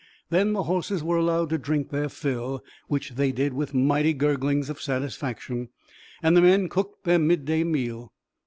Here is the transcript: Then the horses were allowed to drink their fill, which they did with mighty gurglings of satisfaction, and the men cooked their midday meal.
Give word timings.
Then 0.31 0.53
the 0.53 0.63
horses 0.63 1.03
were 1.03 1.17
allowed 1.17 1.51
to 1.51 1.59
drink 1.59 1.91
their 1.91 2.09
fill, 2.09 2.63
which 2.87 3.11
they 3.11 3.31
did 3.31 3.53
with 3.53 3.75
mighty 3.75 4.13
gurglings 4.15 4.67
of 4.67 4.81
satisfaction, 4.81 5.69
and 6.23 6.35
the 6.35 6.41
men 6.41 6.69
cooked 6.69 7.03
their 7.03 7.19
midday 7.19 7.63
meal. 7.63 8.11